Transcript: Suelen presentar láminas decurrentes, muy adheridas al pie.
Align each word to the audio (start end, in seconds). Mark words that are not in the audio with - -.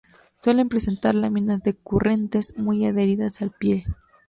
Suelen 0.39 0.67
presentar 0.67 1.13
láminas 1.13 1.61
decurrentes, 1.61 2.57
muy 2.57 2.87
adheridas 2.87 3.43
al 3.43 3.51
pie. 3.51 3.85